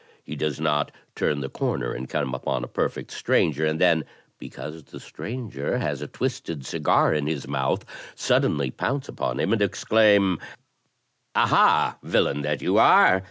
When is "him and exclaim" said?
9.39-10.39